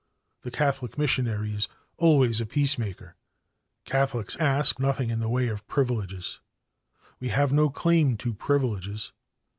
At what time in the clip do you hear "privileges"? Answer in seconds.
5.67-6.39, 8.33-9.11